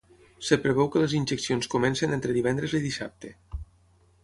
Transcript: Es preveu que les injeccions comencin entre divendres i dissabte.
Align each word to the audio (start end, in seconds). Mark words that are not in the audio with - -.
Es 0.43 0.47
preveu 0.61 0.89
que 0.95 1.03
les 1.03 1.13
injeccions 1.17 1.69
comencin 1.75 2.17
entre 2.19 2.35
divendres 2.41 2.77
i 2.79 2.83
dissabte. 2.89 3.35